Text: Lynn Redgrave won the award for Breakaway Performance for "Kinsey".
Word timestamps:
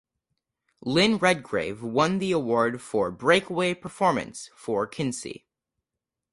Lynn 0.83 1.19
Redgrave 1.19 1.83
won 1.83 2.17
the 2.17 2.31
award 2.31 2.81
for 2.81 3.11
Breakaway 3.11 3.75
Performance 3.75 4.49
for 4.55 4.87
"Kinsey". 4.87 5.45